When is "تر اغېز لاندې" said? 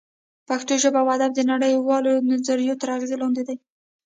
2.81-3.43